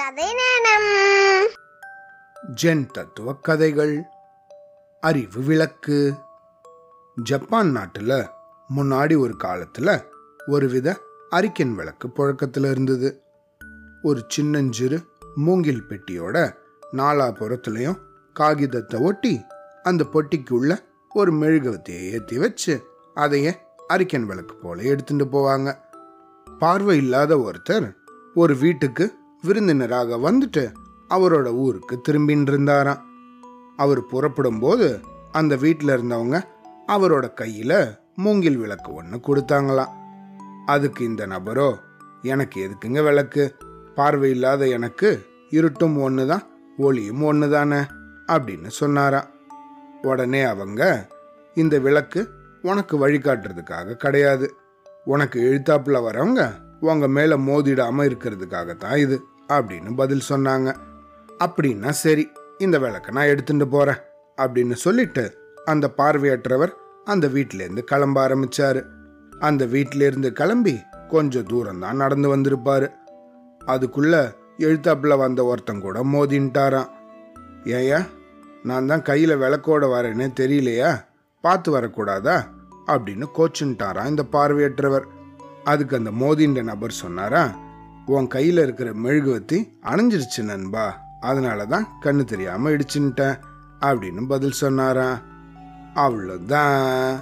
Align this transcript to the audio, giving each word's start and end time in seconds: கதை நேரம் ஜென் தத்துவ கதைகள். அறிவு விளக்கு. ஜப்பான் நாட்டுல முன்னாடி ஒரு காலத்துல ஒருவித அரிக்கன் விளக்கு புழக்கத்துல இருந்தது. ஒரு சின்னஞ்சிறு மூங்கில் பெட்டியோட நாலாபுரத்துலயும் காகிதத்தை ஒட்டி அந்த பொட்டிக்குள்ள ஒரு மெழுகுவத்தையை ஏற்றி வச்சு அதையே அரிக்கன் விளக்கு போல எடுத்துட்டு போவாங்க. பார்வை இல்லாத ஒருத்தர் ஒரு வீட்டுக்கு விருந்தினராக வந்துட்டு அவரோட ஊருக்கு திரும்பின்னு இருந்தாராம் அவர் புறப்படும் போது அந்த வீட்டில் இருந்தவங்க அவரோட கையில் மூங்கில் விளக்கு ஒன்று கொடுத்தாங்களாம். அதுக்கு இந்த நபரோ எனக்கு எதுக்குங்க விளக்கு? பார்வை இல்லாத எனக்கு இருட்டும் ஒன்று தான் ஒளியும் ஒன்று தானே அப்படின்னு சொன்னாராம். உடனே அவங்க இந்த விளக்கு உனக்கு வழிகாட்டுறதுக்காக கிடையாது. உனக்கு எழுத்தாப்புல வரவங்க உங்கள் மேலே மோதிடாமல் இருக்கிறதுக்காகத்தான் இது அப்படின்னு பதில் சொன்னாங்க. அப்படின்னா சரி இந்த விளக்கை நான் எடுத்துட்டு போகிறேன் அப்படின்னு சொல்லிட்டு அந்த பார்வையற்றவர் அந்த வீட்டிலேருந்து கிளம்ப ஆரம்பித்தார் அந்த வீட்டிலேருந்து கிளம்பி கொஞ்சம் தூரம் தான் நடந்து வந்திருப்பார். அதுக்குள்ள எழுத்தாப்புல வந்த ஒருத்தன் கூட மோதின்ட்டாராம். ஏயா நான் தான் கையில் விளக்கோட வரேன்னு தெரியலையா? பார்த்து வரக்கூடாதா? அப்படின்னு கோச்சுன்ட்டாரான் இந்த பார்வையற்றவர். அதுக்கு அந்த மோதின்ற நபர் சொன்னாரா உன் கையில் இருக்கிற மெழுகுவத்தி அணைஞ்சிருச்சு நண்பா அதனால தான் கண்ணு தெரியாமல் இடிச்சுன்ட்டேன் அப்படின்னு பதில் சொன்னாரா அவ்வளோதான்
கதை 0.00 0.34
நேரம் 0.34 1.48
ஜென் 2.62 2.86
தத்துவ 2.86 3.32
கதைகள். 3.34 4.02
அறிவு 5.00 5.42
விளக்கு. 5.42 6.14
ஜப்பான் 7.22 7.76
நாட்டுல 7.76 8.28
முன்னாடி 8.76 9.18
ஒரு 9.18 9.36
காலத்துல 9.44 10.04
ஒருவித 10.46 11.00
அரிக்கன் 11.30 11.74
விளக்கு 11.74 12.08
புழக்கத்துல 12.08 12.70
இருந்தது. 12.70 13.22
ஒரு 14.02 14.24
சின்னஞ்சிறு 14.28 15.06
மூங்கில் 15.34 15.84
பெட்டியோட 15.88 16.54
நாலாபுரத்துலயும் 16.92 18.00
காகிதத்தை 18.32 19.00
ஒட்டி 19.00 19.44
அந்த 19.82 20.04
பொட்டிக்குள்ள 20.12 20.78
ஒரு 21.14 21.32
மெழுகுவத்தையை 21.32 22.10
ஏற்றி 22.10 22.38
வச்சு 22.38 22.86
அதையே 23.14 23.58
அரிக்கன் 23.88 24.26
விளக்கு 24.26 24.54
போல 24.54 24.82
எடுத்துட்டு 24.82 25.24
போவாங்க. 25.24 25.78
பார்வை 26.58 26.96
இல்லாத 26.96 27.36
ஒருத்தர் 27.36 27.94
ஒரு 28.34 28.56
வீட்டுக்கு 28.56 29.18
விருந்தினராக 29.42 30.16
வந்துட்டு 30.16 30.72
அவரோட 31.08 31.46
ஊருக்கு 31.54 32.00
திரும்பின்னு 32.08 32.48
இருந்தாராம் 32.52 33.00
அவர் 33.76 34.06
புறப்படும் 34.06 34.58
போது 34.58 35.00
அந்த 35.32 35.56
வீட்டில் 35.56 35.88
இருந்தவங்க 35.88 36.42
அவரோட 36.86 37.34
கையில் 37.34 37.78
மூங்கில் 38.16 38.56
விளக்கு 38.56 38.94
ஒன்று 38.94 39.16
கொடுத்தாங்களாம். 39.18 39.92
அதுக்கு 40.66 41.04
இந்த 41.04 41.26
நபரோ 41.26 41.74
எனக்கு 42.22 42.68
எதுக்குங்க 42.68 43.02
விளக்கு? 43.02 43.56
பார்வை 43.94 44.30
இல்லாத 44.30 44.66
எனக்கு 44.66 45.26
இருட்டும் 45.50 46.00
ஒன்று 46.00 46.26
தான் 46.26 46.42
ஒளியும் 46.76 47.22
ஒன்று 47.22 47.50
தானே 47.50 47.80
அப்படின்னு 48.26 48.66
சொன்னாராம். 48.66 49.28
உடனே 50.02 50.42
அவங்க 50.42 51.08
இந்த 51.54 51.78
விளக்கு 51.78 52.28
உனக்கு 52.62 53.08
வழிகாட்டுறதுக்காக 53.08 53.94
கிடையாது. 53.94 54.54
உனக்கு 55.04 55.40
எழுத்தாப்புல 55.40 56.02
வரவங்க 56.02 56.42
உங்கள் 56.80 57.08
மேலே 57.08 57.34
மோதிடாமல் 57.34 58.10
இருக்கிறதுக்காகத்தான் 58.10 58.96
இது 58.96 59.22
அப்படின்னு 59.48 59.94
பதில் 59.96 60.22
சொன்னாங்க. 60.28 60.74
அப்படின்னா 61.38 61.90
சரி 61.90 62.28
இந்த 62.58 62.78
விளக்கை 62.78 63.14
நான் 63.14 63.26
எடுத்துட்டு 63.26 63.68
போகிறேன் 63.68 64.00
அப்படின்னு 64.36 64.72
சொல்லிட்டு 64.72 65.38
அந்த 65.64 65.92
பார்வையற்றவர் 65.96 66.72
அந்த 67.04 67.28
வீட்டிலேருந்து 67.28 67.78
கிளம்ப 67.78 68.20
ஆரம்பித்தார் 68.20 68.86
அந்த 69.38 69.64
வீட்டிலேருந்து 69.64 70.30
கிளம்பி 70.30 70.80
கொஞ்சம் 71.08 71.46
தூரம் 71.46 71.78
தான் 71.78 71.96
நடந்து 71.96 72.28
வந்திருப்பார். 72.28 72.96
அதுக்குள்ள 73.66 74.34
எழுத்தாப்புல 74.58 75.16
வந்த 75.16 75.44
ஒருத்தன் 75.44 75.80
கூட 75.80 76.04
மோதின்ட்டாராம். 76.04 76.88
ஏயா 77.64 78.06
நான் 78.62 78.86
தான் 78.86 79.02
கையில் 79.02 79.36
விளக்கோட 79.36 79.84
வரேன்னு 79.86 80.28
தெரியலையா? 80.40 81.04
பார்த்து 81.40 81.76
வரக்கூடாதா? 81.76 82.44
அப்படின்னு 82.86 83.26
கோச்சுன்ட்டாரான் 83.34 84.06
இந்த 84.06 84.24
பார்வையற்றவர். 84.32 85.04
அதுக்கு 85.64 85.96
அந்த 85.96 86.10
மோதின்ற 86.10 86.62
நபர் 86.62 87.00
சொன்னாரா 87.02 87.42
உன் 88.06 88.26
கையில் 88.26 88.62
இருக்கிற 88.62 88.90
மெழுகுவத்தி 88.94 89.58
அணைஞ்சிருச்சு 89.82 90.42
நண்பா 90.44 90.86
அதனால 91.20 91.66
தான் 91.66 91.88
கண்ணு 92.00 92.24
தெரியாமல் 92.24 92.74
இடிச்சுன்ட்டேன் 92.76 93.36
அப்படின்னு 93.80 94.22
பதில் 94.26 94.60
சொன்னாரா 94.60 95.08
அவ்வளோதான் 95.94 97.20